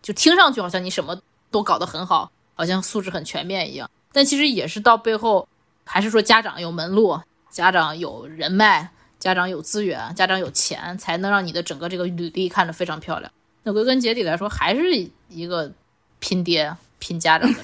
[0.00, 1.20] 就听上去好像你什么
[1.50, 5.48] 都搞得很好，好像素质很全面一样，但其实也是到背后
[5.84, 7.18] 还是说家长有门路，
[7.50, 8.92] 家长有人脉，
[9.24, 13.32] 家长有资源，家长有钱，才能让你的整个这个履历看着非常漂亮。
[13.62, 14.82] 那归根结底来说，还是
[15.30, 15.72] 一个
[16.18, 17.60] 拼爹拼家长的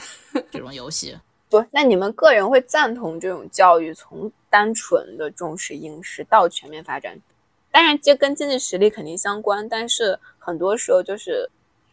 [0.51, 1.15] 这种游戏。
[1.51, 7.15] 不，那你们个人会赞同这种教育从单纯的重视应试到全面发展？
[7.71, 11.47] 当然，这跟经济实力肯定相关，但是很多时候就是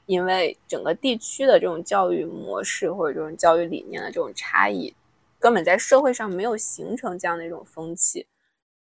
[0.05, 4.93] 因为整个地区的这种教育模式或者这种教育理念的这种差异，
[5.37, 8.25] 根本在社会上没有形成这样的一种风气。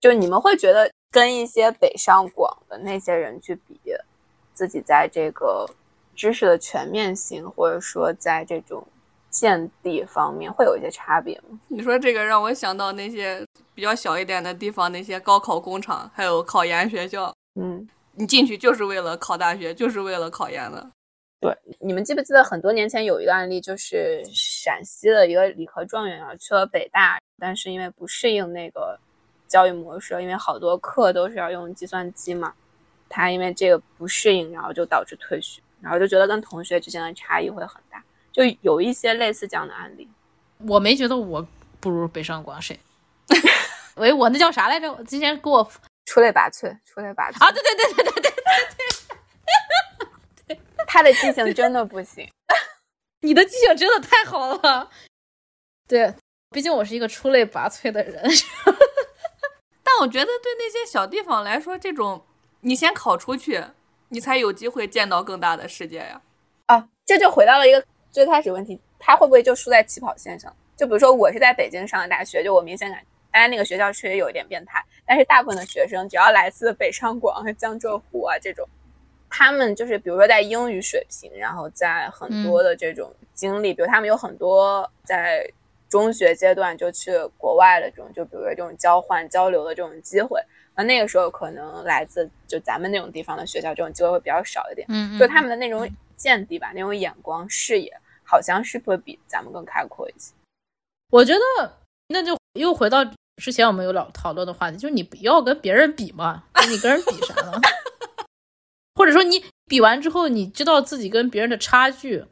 [0.03, 3.81] 就你们会觉得跟一些北上广的那些人去比？
[4.55, 5.67] 自己在这个
[6.15, 8.87] 知识的全面性，或者说在这种
[9.31, 11.59] 见地方面，会有一些差别吗？
[11.69, 13.43] 你说这个让我想到那些
[13.75, 17.35] 比较小一点的地方，那些高考工厂，还有考研学校。
[17.59, 20.91] 嗯，你进去就是为了考大学，就是为了考研的。
[21.41, 29.01] 对，你们记不记得很多年前有一个案例，就是陕西的一个理科状元啊，去了北大，但是因为不适应那个
[29.53, 32.55] 教育模式，因为好多课都是要用计算机嘛。
[33.11, 40.09] 他因为这个不适应，然后就导致退学，然后就觉得跟同学之间的差异会很大，就有一些类似这样的案例。
[40.67, 41.47] 我没觉得我
[41.79, 42.81] 不如北上广谁？
[43.97, 44.91] 喂，我那叫啥来着？
[44.91, 45.71] 我之前给我
[46.07, 47.53] 出类拔萃，出类拔萃啊！
[47.53, 48.31] 对对对对对对
[50.47, 52.27] 对对， 他的记性真的不行，
[53.21, 54.89] 你的记性真的太好了。
[55.87, 56.15] 对，
[56.51, 58.25] 毕竟我是一个出类拔萃的人。
[59.93, 62.23] 但我觉得对那些小地方来说，这种。
[62.65, 63.61] 你先考出去，
[64.11, 66.23] 你才有机会见到更大的世界呀！
[66.67, 70.55] 啊，这就回到了一个最开始问题，他会不会就输在起跑线上？
[70.77, 78.65] 就比如说，我是在北京上的大学，就我明显感，当然那个学校确实有一点变态，但是大部分的学生只要来自北上广和、江浙沪啊这种，
[79.29, 85.45] 他们就是比如说在英语水平，然后在很多的这种经历，比如他们有很多在
[85.93, 90.41] 中学阶段就去国外的这种，就比如说这种交换交流的这种机会。
[90.75, 94.87] 那那个时候可能来自就咱们那种地方的学校，这种机会会比较少一点。
[94.89, 97.93] 嗯，就他们的那种见地吧，那种眼光视野，
[98.25, 100.33] 好像是会比咱们更开阔一些。
[101.11, 101.77] 我觉得
[102.09, 103.05] 那就又回到
[103.37, 107.61] 之前我们有老讨论的话题，就是你不要跟别人比嘛，你跟人比啥呢？
[108.97, 112.25] 或者说你比完之后，你知道自己跟别人的差距，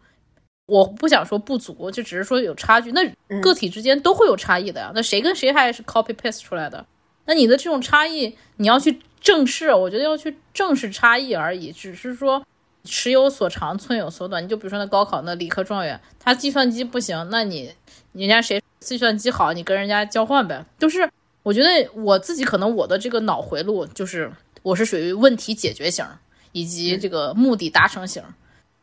[0.70, 2.92] 我不想说不足，就只是说有差距。
[2.92, 3.02] 那
[3.40, 6.86] 个体之间都会有差异的呀，那谁跟谁还是 copy paste 出来的？
[7.24, 12.40] 那你的这种差异，你要去正视，我觉得要去正视差异而已，只是说
[12.84, 14.42] 尺有所长，寸有所短。
[14.42, 17.72] 你就比如说那高考那理科状元，他计算机不行，那你
[18.12, 20.64] 人家谁计算机好，你跟人家交换呗。
[20.78, 21.10] 就是
[21.42, 24.30] 我觉得我自己可能我的这个脑回路就是
[24.62, 26.06] 我是属于问题解决型，
[26.52, 28.22] 以及这个目的达成型。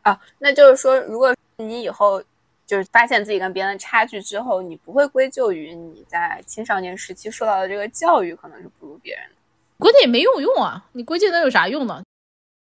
[0.02, 2.22] 啊，那就是说，如果你以后。
[2.68, 9.36] 就是发现自己跟别人的差距之后，你不会归咎于你在青少年时期受到的这个教育可能是不如别人的，
[9.78, 10.86] 归结也没用用啊！
[10.92, 12.04] 你归结能有啥用呢？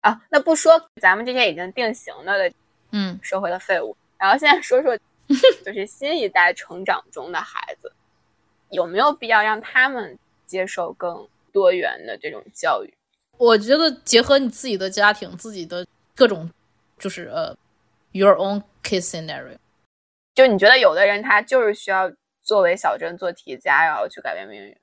[0.03, 2.53] 啊，那不说咱们这些已经定型了的，
[2.93, 4.97] 嗯，社会的废物，然后现在说说，
[5.67, 7.93] 就是新一代成长中的孩子，
[8.71, 12.95] 有没有必要让他们接受更多元的这种教育？
[13.37, 16.49] 我觉得结合你自己的家庭、自己的各种，
[17.01, 17.53] 就是呃
[18.13, 19.57] ，your own case scenario。
[20.35, 22.11] 就你觉得有的人他就是需要
[22.43, 24.75] 作为小镇做题家，然后去改变命运。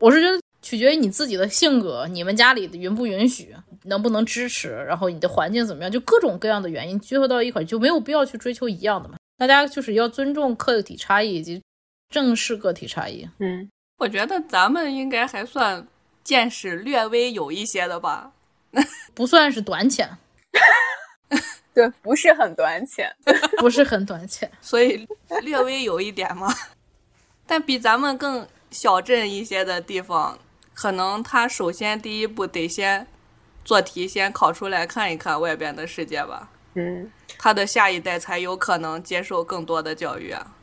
[0.00, 9.16] 我是觉得取决于你自己的性格，你们家里的允不允许，能不能支持，然后你的环境怎么样，就各种各样的原因聚合到一块，就没有必要去追求一样的嘛。
[9.36, 11.62] 大家就是要尊重个体差异以及
[12.08, 13.28] 正视个体差异。
[13.38, 15.86] 嗯，我觉得咱们应该还算
[16.24, 18.32] 见识略微有一些的吧。
[19.14, 20.08] 不算是短浅，
[21.78, 23.08] 对，不是很短浅。
[23.58, 24.50] 不是很短浅。
[24.60, 25.06] 所以
[25.42, 26.52] 略微有一点嘛。
[27.46, 30.36] 但比咱们更小镇一些的地方，
[30.74, 33.06] 可能他首先第一步得先
[33.64, 36.50] 做题，先考出来看一看外边的世界吧。
[36.74, 40.54] 嗯，他的下一代才有可能接受更多的教育啊。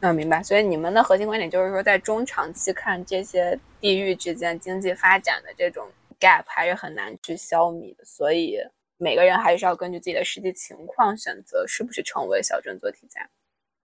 [0.00, 0.42] 嗯，明白。
[0.42, 5.86] 所以你们的核心观点就是说，在中长期看，这些地域之间经济发展的这种
[6.18, 8.04] gap 还是很难去消弭的。
[8.06, 8.58] 所以
[8.98, 13.28] 每个人还是要根据自己的实际情况选择是不是成为小镇做题家。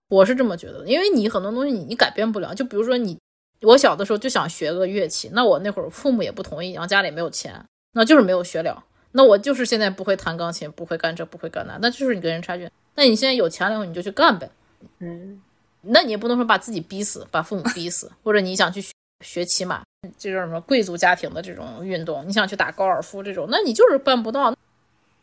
[0.09, 2.55] 我是这么觉得的，因为你很多东西你你改变不了。
[2.55, 3.18] 就比如说你，
[3.62, 8.85] 我小的时候就想学个乐器，那我那会儿父母也不同意，然后家里也没有钱，那就是没有学了。
[9.12, 12.68] 那我就是现在不会弹钢琴，不会干这，不会干那，那就是你跟人差距。
[12.94, 14.51] 那你现在有钱了以后，你就去干呗。
[14.98, 15.40] 嗯，
[15.83, 19.83] 那你也不能说把自己逼死，把父母逼死，或者你想去学学骑马，
[20.18, 24.55] 这叫什么贵族家庭的这种运动，你想去打高尔夫这种，那你就是办不到。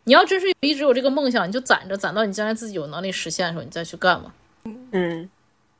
[0.09, 4.33] 你要真是一直有这个梦想，你就攒着，攒到你将来自己有能力实现的时候，你再去干嘛。
[4.91, 5.29] 嗯，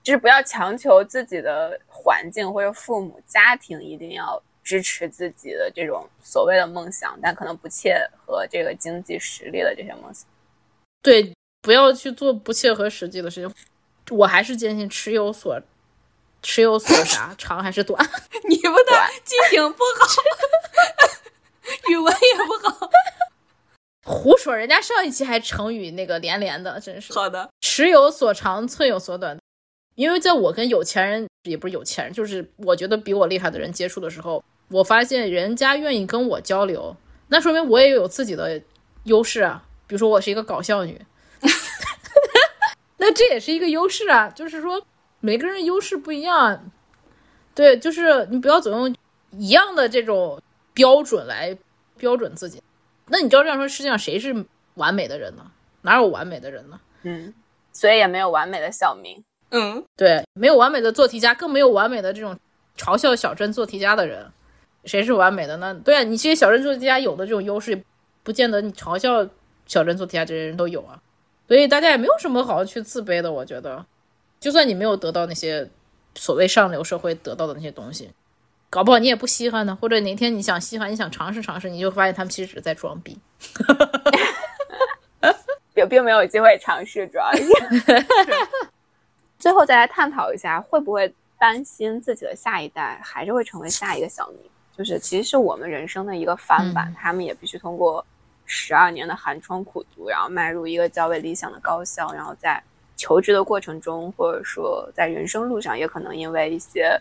[0.03, 10.27] 就是不要强求自己的环境或者父母家庭一定要支持自己的这种所谓的梦想，但可能不切合这个经济实力的这些梦想。
[11.01, 13.51] 对，不要去做不切合实际的事情。
[14.15, 15.59] 我还是坚信尺有所
[16.43, 17.99] 尺有所 啥，长还是短。
[18.47, 18.93] 你们的
[19.25, 20.21] 记性不好，
[21.89, 22.91] 语文也不好。
[24.10, 27.13] 胡说，人家上一期还成语那个连连的，真是。
[27.13, 29.38] 好的，尺有所长，寸有所短。
[29.93, 38.60] 因为在我跟有钱人，也不是有钱人，就是我觉得比我厉害的人接触的时候，我发现人家愿意跟我交流，那说明我也有自己的
[39.04, 39.63] 优势啊。
[39.86, 41.00] 比如说我是一个搞笑女，
[42.98, 44.28] 那这也是一个优势啊。
[44.30, 44.82] 就是说
[45.19, 46.72] 每个人优势不一样，
[47.54, 48.95] 对，就是你不要总用
[49.34, 50.41] 一样的这种
[50.74, 51.56] 标准来
[51.95, 52.60] 标准自己。
[53.10, 54.45] 那你知道这样说，世界上谁是
[54.76, 55.52] 完美的人呢？
[55.82, 56.80] 哪有完美的人呢？
[57.04, 57.34] 嗯，
[57.72, 59.24] 所以也没有完美的小明。
[59.52, 62.38] 嗯，对，没有完美的做题家，更没有完美的这种
[62.78, 64.32] 嘲笑小镇做题家的人。
[64.86, 65.74] 谁是完美的呢？
[65.84, 67.82] 对啊，你这些小镇做题家有的这种优势，
[68.24, 69.28] 不见得你嘲笑
[69.65, 71.02] 小镇做题家这些人都有啊。
[71.48, 73.32] 所以大家也没有什么好去自卑的。
[73.32, 73.86] 我觉得，
[74.39, 75.69] 就算你没有得到那些
[76.15, 78.12] 所谓上流社会得到的那些东西，
[78.69, 79.77] 搞不好你也不稀罕呢。
[79.79, 83.17] 或者哪天你想稀罕，你想尝试尝试，你就发现他们其实只是在装逼。
[85.75, 87.43] 也并没有机会尝试，主要是。
[89.38, 94.39] 最后再来探讨一下，会不会担心自己的下一代还是会成为下一个小明？
[94.77, 98.05] 就是其实是我们人生的一个翻版，嗯他们也必须通过
[98.45, 102.62] 十二年的寒窗苦读，然后迈入一个较为理想的高校，然后在
[102.97, 106.99] 求职的过程中，或者说在人生路上，也可能因为一些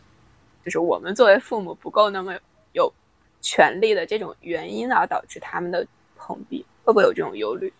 [0.69, 2.35] 就是我们作为父母不够那么
[2.73, 2.93] 有
[3.41, 7.73] 权利的这种原因而导致他们的碰壁，会不会有这种忧虑？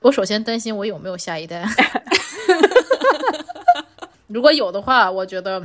[0.00, 1.64] 我首先担心我有没有下一代。
[4.26, 5.64] 如果有的话，我觉得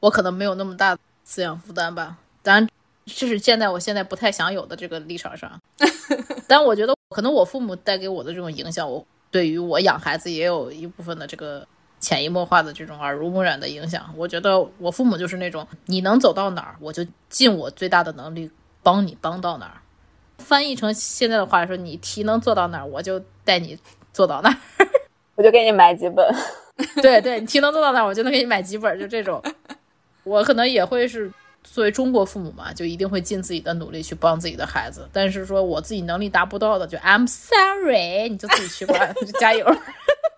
[0.00, 2.16] 我可能没有那么大思想负担吧。
[2.42, 2.66] 当然，
[3.04, 5.60] 这是建在我现在不太想有的这个立场上。
[6.48, 11.66] 但我觉得，可能我父母带给我的这种影响，我对于我养孩子也有一部分的这个
[12.04, 14.12] 潜移默化的这种耳濡目染的影响。
[14.14, 18.50] 我觉得我父母就是那种，你能走到哪儿，我就尽我最大的能力
[18.82, 19.80] 帮你帮到哪儿。
[20.36, 23.78] 翻译成现在的话来说，你题能做到哪儿，我就带你
[24.12, 24.86] 做到哪儿。
[25.34, 26.28] 我就给你买几本。
[27.00, 29.42] 对对，你题能做到哪儿，我就能给你买几本，就这种。
[30.24, 35.08] 我可能也会是作为中国父母嘛，就一定会尽自己的努力去帮自己的孩子。
[35.12, 39.64] 但是说我自己能力达不到的，就 I'm sorry，你就自己去吧， 就加油。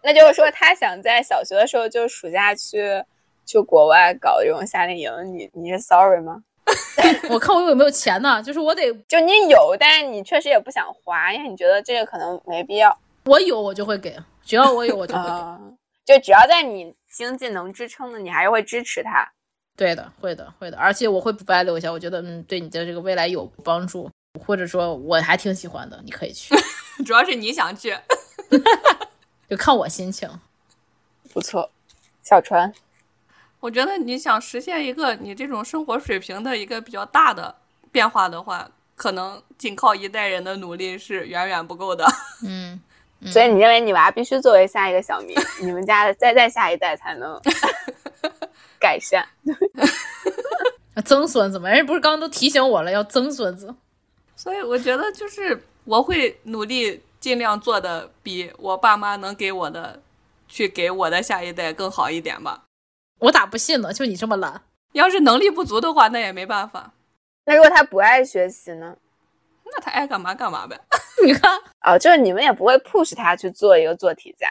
[0.07, 3.03] 那就是说，他想在小学的时候就暑假去
[3.45, 6.45] 去国外搞这种夏令营，你你是 sorry 吗？
[7.29, 8.41] 我看我有没有钱呢？
[8.41, 12.97] 就是我得就你有，但是你确实也不想花，因为你觉得这个可能没必要。
[13.25, 15.29] 我有我就会给，只要我有我就会给。
[15.29, 15.59] 啊，
[16.05, 19.29] 就只要在你经济能支撑的，你还是会支持他。
[19.77, 26.55] 对的，会的，会的，而且我会不白留一下，我觉得嗯，对你的这个未来有帮助，或者说我还挺喜欢的，你可以去，
[27.05, 27.93] 主要是你想去。
[29.49, 30.29] 就看我心情。
[31.33, 31.71] 不错，
[32.23, 32.73] 小川，
[33.61, 37.55] 我觉得你想实现一个你这种生活水平的一个比较大的
[37.93, 42.07] 变化的话，可能仅靠一代人的努力是远远不够的。
[42.43, 42.81] 嗯，
[43.21, 47.39] 嗯所以你认为你娃必须作为下一个小明，你们家的再再下一代才能
[48.81, 49.27] 改善。
[51.05, 53.75] 曾孙子嘛，人家不是刚刚都提醒我了，要曾孙子。
[54.35, 60.01] 所以我觉得就是我会努力尽量做的比我爸妈能给我的，
[60.47, 62.63] 去给我的下一代更好一点吧。
[63.19, 63.93] 我咋不信呢？
[63.93, 64.63] 就你这么懒，
[64.93, 66.93] 要是能力不足的话，那也没办法。
[67.45, 68.97] 那如果他不爱学习呢？
[69.65, 70.81] 那他爱干嘛干嘛呗。
[71.27, 71.51] 你看，
[71.85, 74.49] 哦，就是你们也不会 push 他去做一个做题家，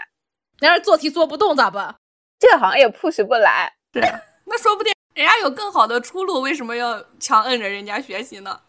[0.60, 1.96] 那要是做题做不动咋办？
[2.38, 3.72] 这个好像也 push 不来。
[3.94, 4.02] 对，
[4.44, 8.60] 那说不定人家有更好的出路，为什么要强摁着人家学习呢？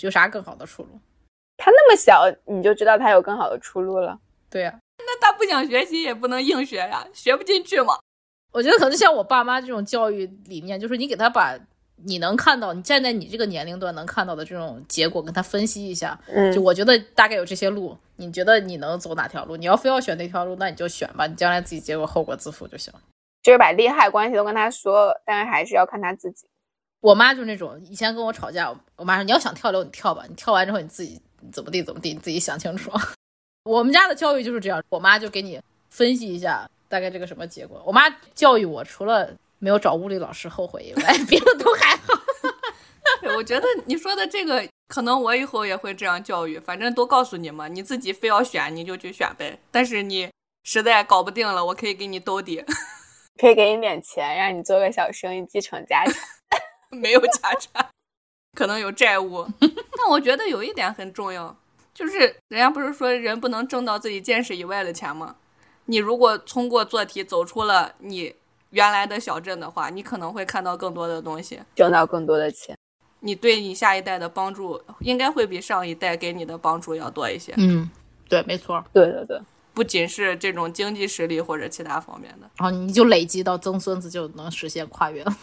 [0.00, 1.00] 有啥更好的出路？
[1.58, 4.18] 他那么小，你就知道他有更好的出路了。
[4.48, 7.98] 对呀、那他不想学习也不能硬学呀，学不进去嘛。
[8.52, 11.58] 我觉得可能像我爸妈这种教育理念，就是你给他把
[12.04, 16.18] 你能看到，你站在你这个年龄段能看到的这种结果跟他分析一下。
[16.28, 19.56] 嗯就我觉得大概有这些路，你觉得你能走哪条路？
[19.56, 22.92] 你要非要选那条路，那你就选吧，你将来自己结果后果自负就行。
[23.42, 26.46] 就是把利害关系都跟他说，但是还是要看他自己。
[27.00, 31.20] 我妈就是那种以前跟我吵架，我妈说你要想跳楼你跳吧，你跳完之后你自己
[31.52, 32.90] 怎么地怎么地，你自己想清楚。
[33.64, 35.60] 我们家的教育就是这样，我妈就给你
[35.90, 37.82] 分析一下大概这个什么结果。
[37.84, 42.14] 我妈教育我，除了没有找物理老师后悔以外， 别的都还好。
[43.20, 46.58] 对我觉得你说的这个，可能我以后也会这样教育。
[46.58, 49.58] 反正都告诉你嘛，你自己非要选，你就去选呗。
[49.70, 50.30] 但是你
[50.62, 52.64] 实在搞不定了，我可以给你兜底，
[53.40, 56.14] 可以给你点钱，让你做个小生意，继承家产。
[56.90, 57.86] 没有家产，
[58.58, 59.46] 可能有债务。
[59.60, 61.56] 但我觉得有一点很重要，
[61.94, 65.36] 就是人家不是说人不能挣到自己见识以外的钱吗？
[65.84, 68.34] 你如果通过做题走出了你
[68.70, 71.60] 原来的小镇的话，你可能会看到更多的东西。
[71.76, 72.76] 挣到更多的钱。
[73.20, 77.54] 你对你下一代的帮助，应该会比上一代给你的帮助要多一些。
[77.56, 77.88] 嗯，
[78.28, 78.84] 对，没错。
[78.92, 79.40] 对对对，
[79.72, 82.50] 不仅是这种经济实力或者其他方面的。
[82.56, 85.36] 然后你就累积到曾孙子就能实现跨越了。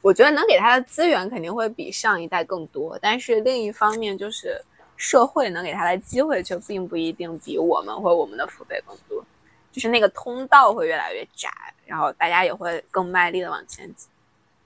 [0.00, 4.60] 我觉得能给他的资源肯定会比上一代更多，但是另一方面就是
[4.96, 9.24] 社会能给他的机会却并不一定比我们或我们的父辈更多，
[9.72, 11.50] 就是那个通道会越来越窄，
[11.84, 14.06] 然后大家也会更卖力的往前挤。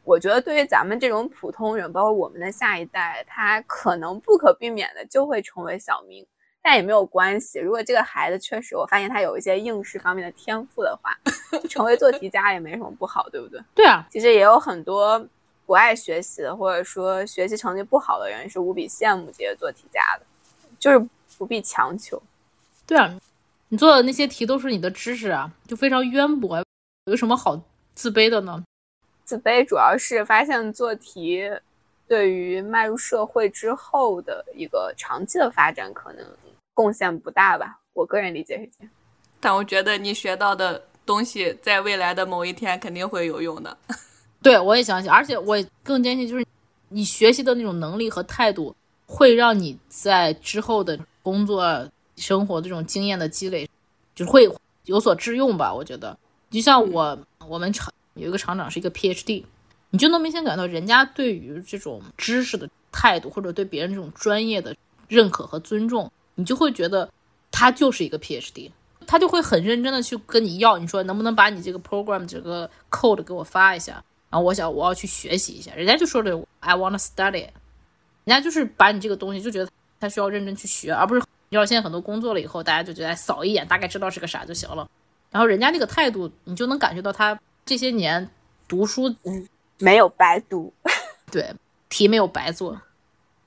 [0.04, 6.26] 我觉得对于咱们这种普通人，包括我们的下一代，他可能不可避免的就会成为小明，
[6.62, 7.58] 但也没有关系。
[7.58, 11.12] 如果这个孩子确实我发现他有一些应试方面的天赋的话，
[11.60, 13.60] 就成为做题家也没什么不好，对不对？
[13.74, 15.22] 对啊，其实也有很多
[15.66, 20.26] 不爱学习的，或者说学习成绩不好的人是无比羡慕这些做题家的，
[20.78, 21.04] 就是
[21.36, 22.22] 不必强求。
[22.86, 23.12] 对啊，
[23.68, 26.64] 你做的那些题都是你的知识啊，就非常渊博，
[27.06, 27.60] 有什么好
[27.94, 28.62] 自卑的呢？
[29.24, 31.50] 自卑主要是发现做题
[32.06, 36.26] 对于迈入社会之后的一个长期的发展可能
[36.74, 37.80] 贡献不大吧。
[37.92, 38.92] 我个人理解是这样。
[39.40, 43.76] 但我觉得你学到的东西，在未来的某一天肯定会有用的。
[44.42, 46.46] 对，我也相信，而且我更坚信，就是
[46.88, 48.74] 你学习的那种能力和态度，
[49.06, 53.68] 会让你在之后的工作、生活这种经验的积累，
[54.14, 54.48] 就会
[54.84, 55.72] 有所致用吧。
[55.72, 56.16] 我觉得，
[56.50, 57.18] 就像我
[57.48, 59.44] 我们厂有一个厂长是一个 PhD，
[59.90, 64.74] 你就能明显感到人家对于这种知识的态度，或者对别人这种专业的
[65.08, 67.08] 认可和尊重，你就会觉得
[67.50, 68.70] 他就是一个 PhD。
[69.04, 74.02] 他就会很认真的去跟你要，你说能不能把你这个 program 这个 code 给我发一下？
[74.30, 76.30] 然后我想我要去学习一下，人家就说的
[76.60, 77.48] I want to study，
[78.24, 79.68] 人家就是把你这个东西就觉得
[80.00, 84.88] 他需要认真去学，而不是你知道现在很多工作了以后，大家就觉得哎扫一眼大概知道是个啥就行了。
[85.30, 88.30] 然后人家那个态度，你就能感觉到他这些年
[88.68, 89.46] 读书嗯
[89.78, 90.72] 没有白读，
[91.30, 91.52] 对
[91.88, 92.80] 题没有白做，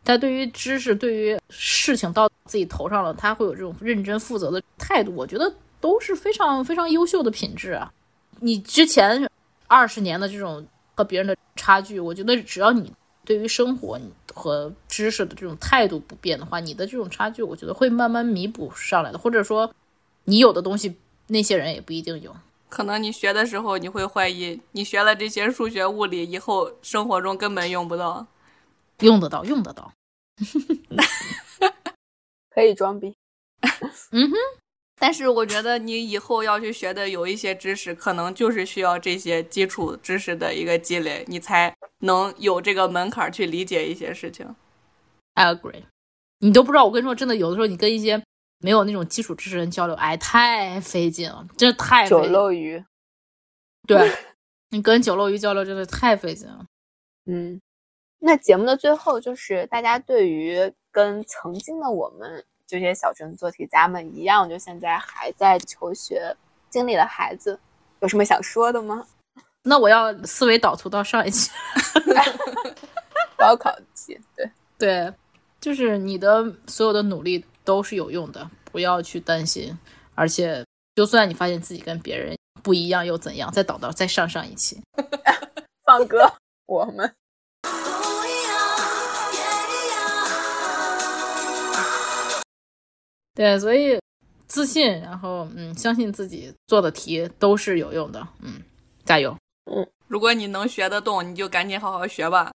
[0.05, 5.51] 他对于知识、对于事情到自己头上了，他会有这种认真负责的态度，我觉得
[5.81, 7.91] 都是非常非常优秀的品质啊。
[8.39, 9.27] 你之前
[9.67, 12.93] 二十年的这种和别人的差距，我觉得只要你
[13.25, 13.99] 对于生活
[14.31, 19.73] 和知识的这种态度不变的话，你的这种差距，我觉得会慢慢弥补上来的，或者说
[20.25, 20.95] 你有的东西，
[21.27, 22.35] 那些人也不一定有。
[22.69, 28.27] 可能你学的时候，你会怀疑你学了这些数学、物理，以后生活中根本用不到。
[28.99, 29.91] 用得到，用得到。
[32.49, 33.15] 可以装逼。
[34.11, 34.35] 嗯哼，
[34.97, 44.55] 但是我觉得你以后要去学的有一些知识，可能就是需要这些基础知识的一个积累，你才能有这个门槛去理解一些事情。
[45.33, 45.83] I agree。
[46.39, 48.21] 你都不知道，我跟你说，真的，有的时候你跟一些
[48.59, 52.31] 没有那种基础知识的人交流，哎，太费劲了，真的太费酒劲。
[52.31, 52.83] 漏鱼，
[53.87, 54.11] 对，
[54.69, 56.65] 你跟九漏鱼交流真的太费劲了。
[57.25, 57.59] 嗯，
[58.27, 66.35] 那节目的最后就是大家对于跟曾经的我们这些小镇做题家们一样，就现在还在求学
[66.67, 67.59] 经历的孩子，
[67.99, 69.05] 有什么想说的吗？
[69.61, 71.51] 那我要思维导图到上一期，
[73.37, 74.49] 高考期，对，
[74.79, 75.13] 对，
[75.61, 79.77] 就是你的所有的努力都是有用的，不要去担心。
[80.15, 80.65] 而且，
[80.95, 83.51] 就算你发现自己跟别人不一样又怎样？
[83.53, 84.81] 再导到再上上一期。
[85.85, 86.33] 放歌。
[86.65, 87.13] 我们。
[93.35, 93.99] 对，所以
[94.47, 98.63] 自信，然后嗯，相信自己做的题都是有用的，嗯，
[99.03, 99.37] 加油。
[99.71, 102.51] 嗯如果你能学得动，你就赶紧好好学吧。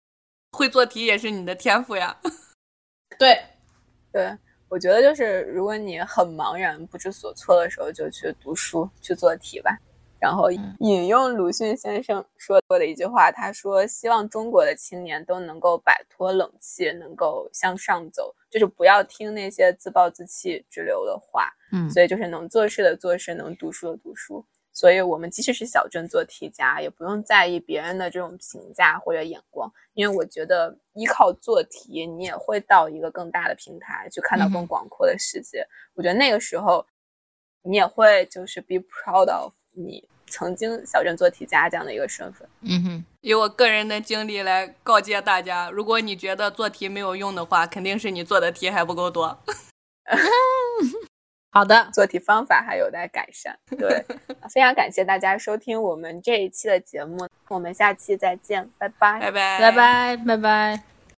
[0.53, 2.17] 会做题也是你的天赋呀。
[3.19, 3.41] 对，
[4.13, 4.37] 对，
[4.69, 9.79] 我觉得就是如果你很茫然、不知所措的时候，就去读书、去做题吧。
[10.19, 10.51] 然后
[10.81, 24.45] 引用鲁迅先生说过的一句话，他说：“希望中国的青年都能够摆脱冷气，能够向上走，就是不要听那些自暴自弃、之流的话。”嗯，所以就是能做事的做事，能读书的读书。
[24.73, 35.67] 所以我们即使是小镇做题家，也不用在意别人的这种评价或者眼光，因为我觉得依靠做题，你也会到一个更大的平台去看到更广阔的世界。
[35.95, 36.87] 我觉得那个时候，
[37.63, 42.49] 你也会就是 be proud of 你曾经小镇做题家这样的一个身份。
[42.63, 49.39] 嗯哼，以我个人的经历来告诫大家：如果你觉得做题没有用的话，肯定是你做的题还不够多。
[51.53, 53.59] 好的，做题方法还有待改善。
[53.79, 54.05] 对，
[54.53, 60.96] 非常感谢大家收听我们这一期的节目，我们下期再见，拜拜，拜拜，拜拜，拜拜。